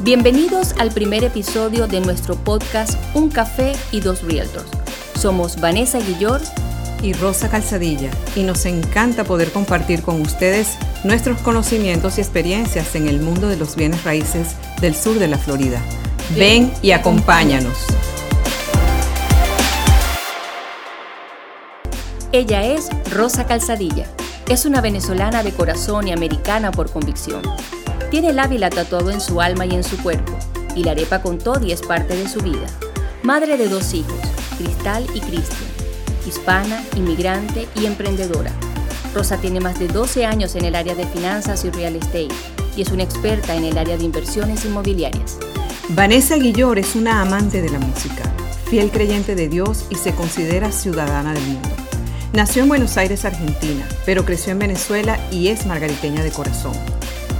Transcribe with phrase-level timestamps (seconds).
[0.00, 4.70] Bienvenidos al primer episodio de nuestro podcast Un Café y Dos Realtors.
[5.18, 6.40] Somos Vanessa Guillor
[7.02, 13.08] y Rosa Calzadilla y nos encanta poder compartir con ustedes nuestros conocimientos y experiencias en
[13.08, 15.82] el mundo de los bienes raíces del sur de la Florida.
[16.36, 17.76] Ven y acompáñanos.
[22.30, 24.06] Ella es Rosa Calzadilla.
[24.48, 27.42] Es una venezolana de corazón y americana por convicción.
[28.10, 30.32] Tiene el Ávila tatuado en su alma y en su cuerpo,
[30.74, 32.66] y la arepa con Toddy es parte de su vida.
[33.22, 34.18] Madre de dos hijos,
[34.56, 35.70] Cristal y Cristian.
[36.26, 38.52] Hispana, inmigrante y emprendedora.
[39.14, 42.28] Rosa tiene más de 12 años en el área de finanzas y real estate
[42.76, 45.38] y es una experta en el área de inversiones inmobiliarias.
[45.90, 48.24] Vanessa Guillor es una amante de la música,
[48.70, 51.68] fiel creyente de Dios y se considera ciudadana del mundo.
[52.32, 56.74] Nació en Buenos Aires, Argentina, pero creció en Venezuela y es margariteña de corazón.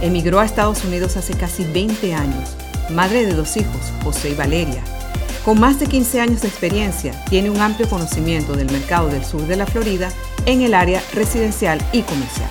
[0.01, 2.55] Emigró a Estados Unidos hace casi 20 años.
[2.89, 4.81] Madre de dos hijos, José y Valeria.
[5.43, 9.45] Con más de 15 años de experiencia, tiene un amplio conocimiento del mercado del sur
[9.45, 10.09] de la Florida
[10.45, 12.49] en el área residencial y comercial.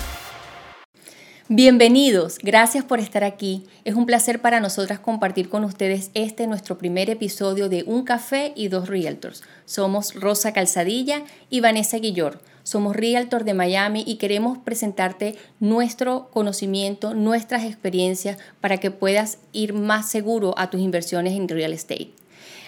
[1.47, 3.65] Bienvenidos, gracias por estar aquí.
[3.83, 8.53] Es un placer para nosotras compartir con ustedes este nuestro primer episodio de Un Café
[8.55, 9.41] y Dos Realtors.
[9.65, 12.39] Somos Rosa Calzadilla y Vanessa Guillor.
[12.63, 19.73] Somos Realtor de Miami y queremos presentarte nuestro conocimiento, nuestras experiencias para que puedas ir
[19.73, 22.11] más seguro a tus inversiones en real estate.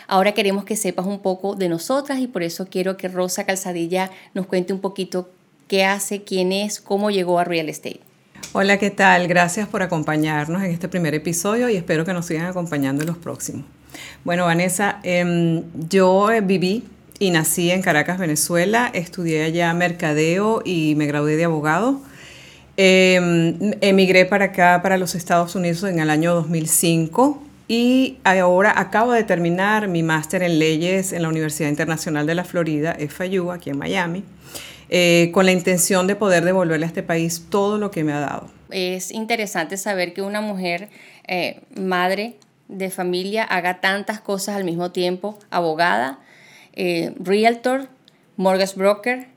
[0.08, 4.12] Ahora queremos que sepas un poco de nosotras y por eso quiero que Rosa Calzadilla
[4.34, 5.30] nos cuente un poquito
[5.68, 8.02] qué hace, quién es, cómo llegó a real estate.
[8.54, 9.30] Hola, ¿qué tal?
[9.30, 13.18] Gracias por acompañarnos en este primer episodio y espero que nos sigan acompañando en los
[13.18, 13.64] próximos.
[14.26, 16.84] Bueno, Vanessa, em, yo viví
[17.22, 18.90] y nací en Caracas, Venezuela.
[18.96, 22.02] Estudié allá mercadeo y me gradué de abogado.
[22.78, 29.12] Em, emigré para acá, para los Estados Unidos en el año 2005 y ahora acabo
[29.12, 33.70] de terminar mi máster en leyes en la Universidad Internacional de la Florida, FIU, aquí
[33.70, 34.24] en Miami.
[34.90, 38.20] Eh, con la intención de poder devolverle a este país todo lo que me ha
[38.20, 38.50] dado.
[38.72, 40.90] Es interesante saber que una mujer
[41.28, 42.38] eh, madre
[42.68, 46.18] de familia haga tantas cosas al mismo tiempo, abogada,
[46.74, 47.90] eh, realtor,
[48.38, 49.28] mortgage broker,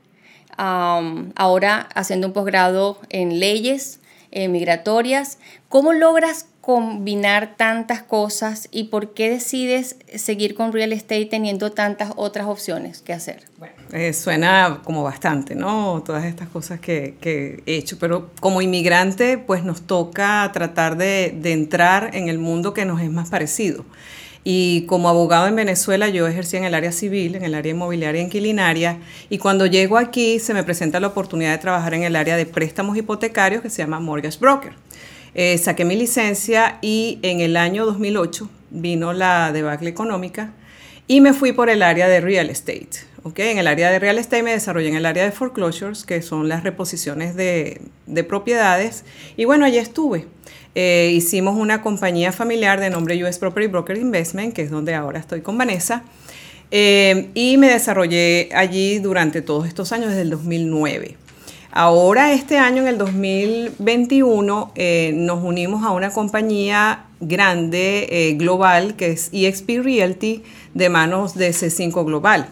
[0.57, 3.99] ahora haciendo un posgrado en leyes
[4.31, 5.37] migratorias.
[5.67, 12.11] ¿Cómo logras combinar tantas cosas y por qué decides seguir con real estate teniendo tantas
[12.15, 13.43] otras opciones que hacer?
[13.59, 16.01] Bueno, eh, suena como bastante, ¿no?
[16.03, 21.37] Todas estas cosas que, que, he hecho, pero como inmigrante pues nos toca tratar de,
[21.39, 23.85] de entrar en el mundo que nos es más parecido.
[24.47, 28.21] Y como abogado en Venezuela yo ejercí en el área civil, en el área inmobiliaria
[28.21, 32.37] inquilinaria, y cuando llego aquí se me presenta la oportunidad de trabajar en el área
[32.37, 34.73] de préstamos hipotecarios que se llama Mortgage Broker.
[35.33, 40.53] Eh, saqué mi licencia y en el año 2008 vino la debacle económica
[41.07, 42.89] y me fui por el área de real estate.
[43.23, 43.51] ¿okay?
[43.51, 46.47] En el área de real estate me desarrollé en el área de foreclosures, que son
[46.47, 47.81] las reposiciones de,
[48.27, 49.03] propiedades.
[49.35, 50.27] Y bueno, allí estuve.
[50.75, 55.19] Eh, hicimos una compañía familiar de nombre US Property Broker Investment, que es donde ahora
[55.19, 56.03] estoy con Vanessa.
[56.71, 61.17] Eh, y me desarrollé allí durante todos estos años, desde el 2009.
[61.77, 68.95] Ahora, este año, en el 2021, eh, nos unimos a una compañía grande, eh, global,
[68.95, 70.41] que es EXP Realty,
[70.73, 72.47] de manos de C5 Global.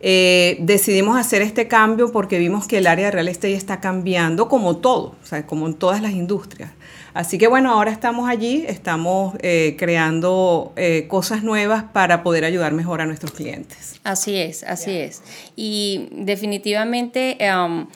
[0.00, 4.48] Eh, decidimos hacer este cambio porque vimos que el área de real estate está cambiando
[4.48, 6.70] como todo, o sea, como en todas las industrias.
[7.14, 9.34] Así que bueno, ahora estamos allí, estamos
[9.78, 10.74] creando
[11.08, 13.98] cosas nuevas para poder ayudar mejor a nuestros clientes.
[14.04, 15.22] Así es, así es.
[15.56, 17.38] Y definitivamente...
[17.40, 17.86] Um,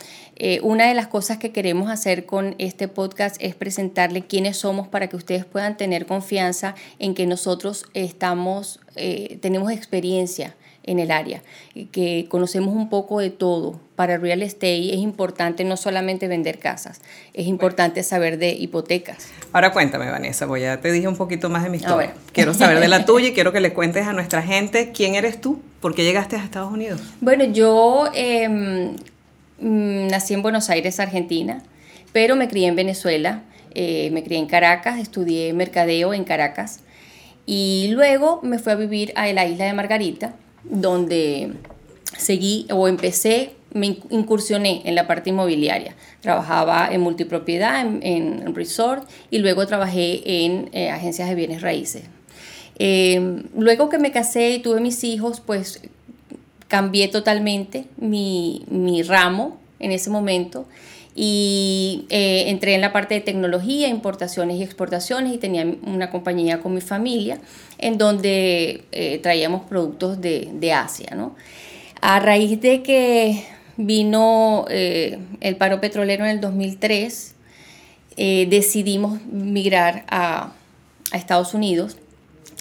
[0.43, 4.89] eh, una de las cosas que queremos hacer con este podcast es presentarle quiénes somos
[4.89, 11.11] para que ustedes puedan tener confianza en que nosotros estamos, eh, tenemos experiencia en el
[11.11, 11.43] área,
[11.93, 13.81] que conocemos un poco de todo.
[13.97, 17.01] Para real estate es importante no solamente vender casas,
[17.35, 19.29] es importante saber de hipotecas.
[19.53, 22.15] Ahora cuéntame, Vanessa, voy ya te dije un poquito más de mi historia.
[22.33, 25.41] Quiero saber de la tuya y quiero que le cuentes a nuestra gente quién eres
[25.41, 27.01] tú, por qué llegaste a Estados Unidos.
[27.21, 28.97] Bueno, yo em,
[29.61, 31.63] Mm, nací en Buenos Aires, Argentina,
[32.13, 33.43] pero me crié en Venezuela,
[33.75, 36.81] eh, me crié en Caracas, estudié mercadeo en Caracas
[37.45, 40.35] y luego me fui a vivir a la isla de Margarita,
[40.65, 41.53] donde
[42.17, 45.95] seguí o empecé, me incursioné en la parte inmobiliaria.
[46.21, 52.03] Trabajaba en multipropiedad, en, resort y luego trabajé en eh, agencias de bienes raíces.
[52.79, 55.81] Eh, luego que me casé y tuve mis hijos, pues
[56.71, 58.65] cambié totalmente mi,
[59.07, 60.67] ramo en ese momento
[61.15, 66.61] y eh, entré en la parte de tecnología, importaciones y exportaciones y tenía una compañía
[66.61, 67.41] con mi familia
[67.79, 71.15] en donde eh, traíamos productos de, Asia.
[71.17, 71.35] ¿no?
[72.01, 73.45] A raíz de que
[73.77, 77.35] vino eh, el paro petrolero en el 2003,
[78.17, 80.53] decidimos migrar a,
[81.11, 81.97] a Estados Unidos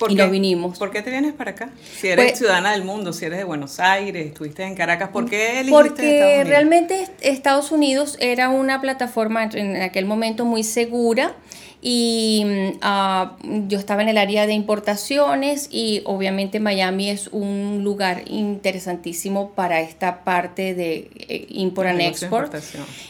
[0.07, 0.78] y nos vinimos.
[0.78, 1.69] ¿Por qué te vienes para acá?
[1.98, 5.30] Si eres pues, ciudadana del mundo, si eres de Buenos Aires, estuviste en Caracas, ¿por
[5.30, 11.36] qué elegiste Porque Estados realmente Estados Unidos era una plataforma en aquel momento muy segura
[11.81, 13.38] y mm, ah,
[13.68, 19.80] yo estaba en el área de importaciones y obviamente Miami es un lugar interesantísimo para
[19.81, 22.54] esta parte de eh, import and export.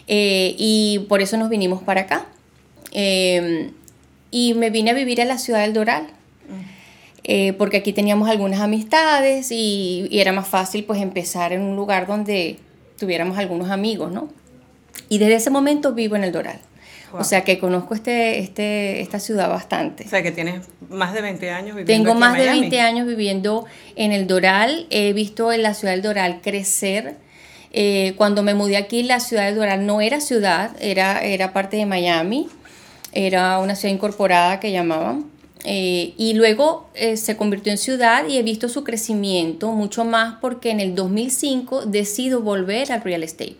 [0.07, 2.25] eh, y por eso nos vinimos para acá.
[2.91, 3.71] Em,
[4.31, 6.07] y me vine a vivir a la ciudad del Doral
[7.31, 12.07] eh, porque aquí teníamos algunas amistades y, era más fácil pues empezar en un lugar
[12.07, 12.57] donde
[12.97, 14.29] tuviéramos algunos amigos, ¿no?
[15.09, 16.59] Y desde ese momento vivo en el Doral.
[17.13, 20.05] O sea que conozco este, este, esta ciudad bastante.
[20.05, 23.65] O sea que tienes más de 20 años viviendo Tengo más de 20 años viviendo
[23.95, 24.87] en el Doral.
[24.89, 27.15] He visto en la ciudad del Doral crecer.
[27.71, 31.77] Eh, cuando me mudé aquí, la ciudad del Doral no era ciudad, era, era parte
[31.77, 32.47] de Miami.
[33.11, 35.25] Era una ciudad incorporada que llamaban.
[35.65, 40.35] Eh, y luego eh, se convirtió en ciudad y he visto su crecimiento mucho más
[40.39, 43.57] porque en el 2005 decido volver al real estate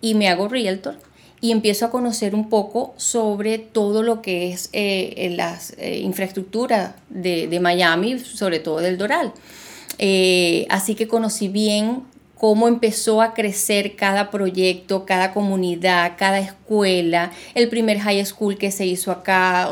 [0.00, 0.96] y me hago realtor
[1.42, 5.60] y empiezo a conocer un poco sobre todo lo que es eh, la
[6.00, 9.34] infraestructura de, de, Miami, sobre todo del Doral.
[10.70, 12.04] así que conocí bien
[12.36, 18.70] cómo empezó a crecer cada proyecto, cada comunidad, cada escuela, el primer high school que
[18.70, 19.70] se hizo acá,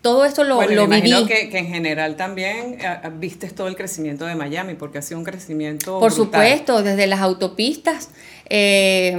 [0.00, 1.26] todo esto lo, bueno, lo me viví.
[1.26, 5.18] Que, que, en general también eh, viste todo el crecimiento de Miami, porque ha sido
[5.18, 5.98] un crecimiento.
[5.98, 8.10] Por supuesto, desde las autopistas,
[8.48, 9.14] eh,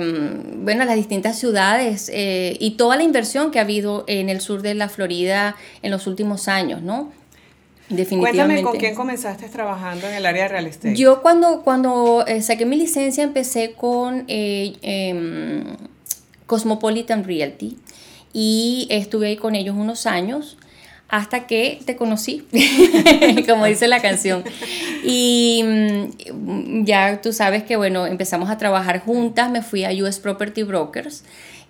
[0.57, 4.61] bueno, las distintas ciudades eh, y toda la inversión que ha habido en el sur
[4.61, 7.11] de la Florida en los últimos años, ¿no?
[7.89, 8.37] Definitivamente.
[8.37, 10.95] Cuéntame con quién comenzaste trabajando en el área de real estate.
[10.95, 15.75] Yo cuando, cuando eh, saqué mi licencia empecé con eh, em,
[16.47, 17.77] Cosmopolitan Realty
[18.33, 20.57] y estuve ahí con ellos unos años
[21.07, 22.47] hasta que te conocí,
[23.47, 24.43] como dice la canción.
[25.03, 30.19] Y mm, ya tú sabes que, bueno, empezamos a trabajar juntas, me fui a US
[30.19, 31.23] Property Brokers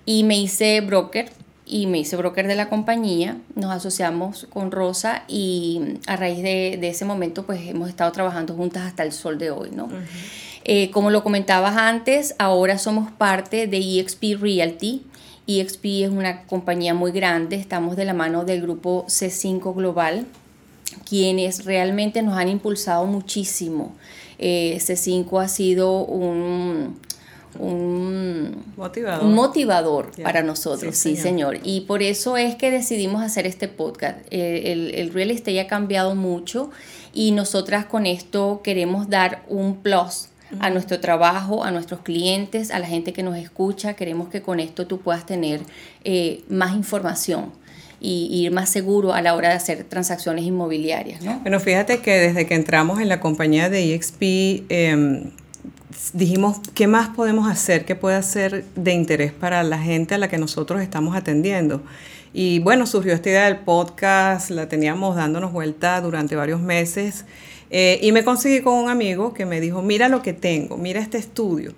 [0.05, 1.29] y me hice broker
[1.65, 6.79] y me hice broker de la compañía, nos asociamos con Rosa y a raíz de,
[6.87, 9.89] ese momento pues hemos estado trabajando juntas hasta el sol de hoy, ¿no?
[10.63, 15.03] Eh, como lo comentabas antes, ahora somos parte de EXP Realty.
[15.47, 20.25] EXP es una compañía muy grande, estamos de la mano del grupo C5 Global,
[21.07, 23.95] quienes realmente nos han impulsado muchísimo.
[24.37, 26.99] Eh, C5 ha sido un,
[27.59, 31.59] un motivador, para nosotros, sí, señor.
[31.63, 34.19] Y por eso es que decidimos hacer este podcast.
[34.31, 36.71] Eh, el, el, real estate ha cambiado mucho
[37.13, 40.29] y nosotras con esto queremos dar un plus
[40.59, 43.93] a nuestro trabajo, a nuestros clientes, a la gente que nos escucha.
[43.93, 45.61] Queremos que con esto tú puedas tener
[46.03, 47.51] eh, más información
[47.99, 51.21] y ir más seguro a la hora de hacer transacciones inmobiliarias.
[51.21, 51.39] ¿no?
[51.39, 54.21] Bueno, fíjate que desde que entramos en la compañía de EXP,
[54.69, 55.31] eh,
[56.13, 57.85] dijimos, ¿qué más podemos hacer?
[57.85, 61.81] ¿Qué puede ser de interés para la gente a la que nosotros estamos atendiendo?
[62.33, 67.25] Y bueno, surgió esta idea del podcast, la teníamos dándonos vuelta durante varios meses
[67.69, 70.99] eh, y me conseguí con un amigo que me dijo, mira lo que tengo, mira
[70.99, 71.73] este estudio.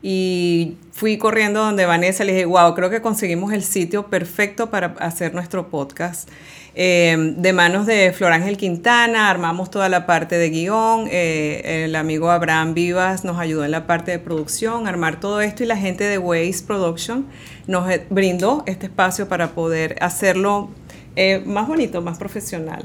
[0.00, 4.94] Y fui corriendo donde Vanessa, le dije, wow, creo que conseguimos el sitio perfecto para
[5.00, 6.28] hacer nuestro podcast.
[6.80, 11.96] Eh, de manos de Flor Ángel Quintana, armamos toda la parte de guion, eh, el
[11.96, 15.76] amigo Abraham Vivas nos ayudó en la parte de producción, armar todo esto y la
[15.76, 17.26] gente de Waze Production
[17.66, 20.70] nos eh, brindó este espacio para poder hacerlo
[21.46, 22.84] más bonito, más profesional.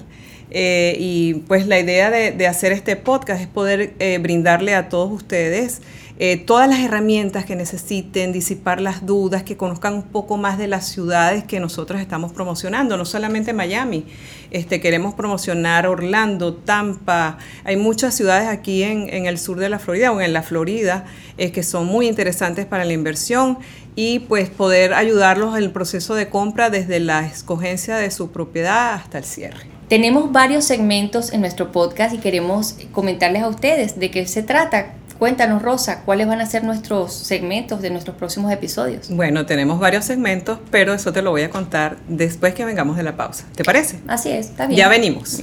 [0.49, 5.81] y pues la idea de, de, hacer este podcast es poder brindarle a todos ustedes
[6.19, 10.67] eh, todas las herramientas que necesiten, disipar las dudas, que conozcan un poco más de
[10.67, 14.05] las ciudades que nosotros estamos promocionando, no solamente Miami,
[14.51, 20.11] este, queremos promocionar Orlando, Tampa, hay muchas ciudades aquí en, el sur de la Florida
[20.11, 21.05] o en la Florida
[21.37, 23.57] eh, que son muy interesantes para la inversión
[23.95, 28.93] y pues poder ayudarlos en el proceso de compra desde la escogencia de su propiedad
[28.93, 29.73] hasta el cierre.
[29.89, 34.93] Tenemos varios segmentos en nuestro podcast y queremos comentarles a ustedes de qué se trata.
[35.23, 39.07] Cuéntanos, Rosa, ¿cuáles van a ser nuestros segmentos de nuestros próximos episodios?
[39.09, 43.03] Bueno, tenemos varios segmentos, pero eso te lo voy a contar después que vengamos de
[43.03, 43.45] la pausa.
[43.55, 44.01] ¿Te parece?
[44.05, 44.77] Así es, está bien.
[44.77, 45.41] Ya venimos.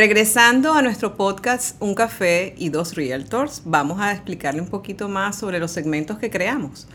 [0.00, 5.36] Regresando a nuestro podcast Un café y dos realtors, vamos a explicarle un poquito más
[5.36, 6.88] sobre los segmentos que creamos.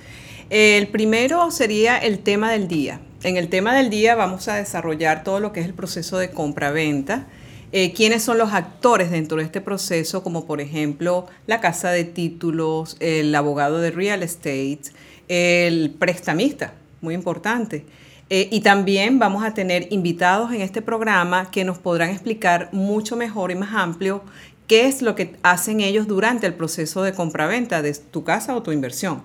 [0.50, 3.00] El primero sería el tema del día.
[3.22, 6.32] En el tema del día vamos a desarrollar todo lo que es el proceso de
[6.32, 7.28] compra-venta.
[7.72, 12.06] Eh, quiénes son los actores dentro de este proceso, como por ejemplo la casa de
[12.06, 14.82] títulos, el abogado de real estate,
[15.28, 17.86] el prestamista, muy importante.
[18.30, 23.16] Eh, y también vamos a tener invitados en este programa que nos podrán explicar mucho
[23.16, 24.24] mejor y más amplio
[24.68, 28.64] qué es lo que hacen ellos durante el proceso de compraventa de tu casa o
[28.64, 29.22] tu inversión.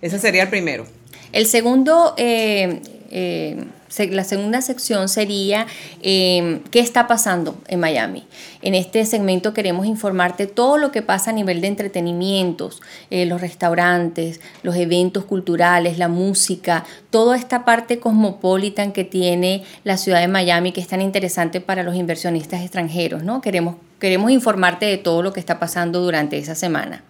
[0.00, 0.86] Ese sería el primero.
[1.30, 3.64] El segundo, eh, eh,
[4.10, 5.66] la segunda sección sería
[6.02, 8.24] qué está pasando en Miami.
[8.62, 12.80] En este segmento queremos informarte todo lo que pasa a nivel de entretenimientos,
[13.10, 20.20] los restaurantes, los eventos culturales, la música, toda esta parte cosmopolitan que tiene la ciudad
[20.20, 23.22] de Miami que es tan interesante para los inversionistas extranjeros.
[23.22, 23.40] ¿no?
[23.40, 27.02] Queremos, queremos informarte de todo lo que está pasando durante esa semana.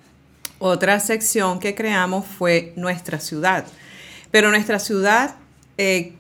[0.59, 3.65] Otra sección que creamos fue Nuestra Ciudad.
[4.31, 5.35] Pero Nuestra Ciudad
[5.77, 6.13] eh,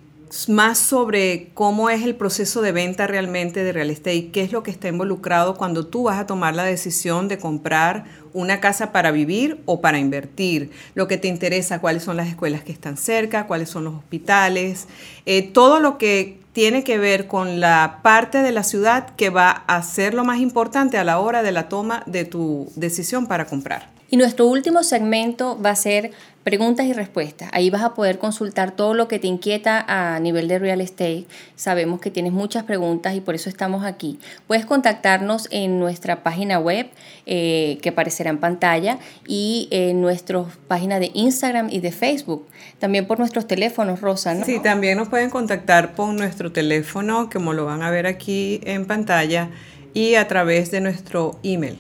[0.48, 4.62] más sobre cómo es el proceso de venta realmente de real estate, qué es lo
[4.62, 9.10] que está involucrado cuando tú vas a tomar la decisión de comprar una casa para
[9.10, 13.46] vivir o para invertir, lo que te interesa, cuáles son las escuelas que están cerca,
[13.46, 14.88] cuáles son los hospitales,
[15.26, 19.50] eh, todo lo que tiene que ver con la parte de la ciudad que va
[19.50, 23.46] a ser lo más importante a la hora de la toma de tu decisión para
[23.46, 23.90] comprar.
[24.12, 26.10] Y nuestro último segmento va a ser
[26.44, 27.48] preguntas y respuestas.
[27.54, 31.24] Ahí vas a poder consultar todo lo que te inquieta a nivel de real estate.
[31.56, 34.18] Sabemos que tienes muchas preguntas y por eso estamos aquí.
[34.46, 36.90] Puedes contactarnos en nuestra página web
[37.24, 42.46] eh, que aparecerá en pantalla y en nuestras páginas de Instagram y de Facebook.
[42.78, 44.34] También por nuestros teléfonos, Rosa.
[44.34, 44.44] ¿no?
[44.44, 48.84] Sí, también nos pueden contactar por nuestro teléfono, como lo van a ver aquí en
[48.84, 49.48] pantalla,
[49.94, 51.78] y a través de nuestro email.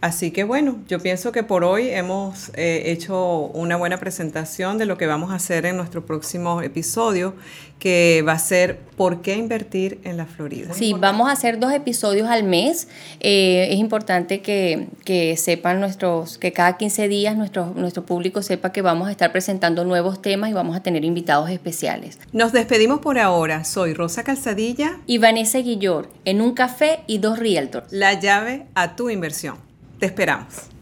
[0.00, 4.86] Así que bueno, yo pienso que por hoy hemos eh, hecho una buena presentación de
[4.86, 7.34] lo que vamos a hacer en nuestro próximo episodio,
[7.78, 10.72] que va a ser ¿Por qué invertir en la Florida?
[10.72, 12.88] Sí, vamos a hacer dos episodios al mes.
[13.20, 14.88] Eh, es importante que,
[15.36, 19.84] sepan nuestros, que cada 15 días nuestro, nuestro público sepa que vamos a estar presentando
[19.84, 22.18] nuevos temas y vamos a tener invitados especiales.
[22.32, 23.64] Nos despedimos por ahora.
[23.64, 27.92] Soy Rosa Calzadilla y Vanessa Guillor en un café y dos realtors.
[27.92, 29.65] La llave a tu inversión.
[29.98, 30.75] Te esperamos.